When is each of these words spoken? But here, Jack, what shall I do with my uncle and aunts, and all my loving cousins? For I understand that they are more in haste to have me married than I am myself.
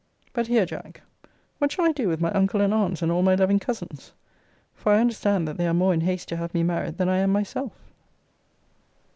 But 0.33 0.47
here, 0.47 0.65
Jack, 0.65 1.01
what 1.59 1.71
shall 1.71 1.85
I 1.85 1.91
do 1.91 2.07
with 2.07 2.19
my 2.19 2.31
uncle 2.31 2.59
and 2.59 2.73
aunts, 2.73 3.03
and 3.03 3.11
all 3.11 3.21
my 3.21 3.35
loving 3.35 3.59
cousins? 3.59 4.13
For 4.73 4.93
I 4.93 4.99
understand 4.99 5.47
that 5.47 5.57
they 5.57 5.67
are 5.67 5.75
more 5.75 5.93
in 5.93 6.01
haste 6.01 6.27
to 6.29 6.37
have 6.37 6.55
me 6.55 6.63
married 6.63 6.97
than 6.97 7.07
I 7.07 7.19
am 7.19 7.29
myself. 7.31 7.73